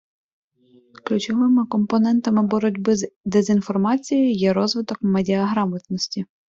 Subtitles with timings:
[1.03, 6.25] Ключовими компонентами боротьби з дезінформацією є– розвиток медіаграмотності.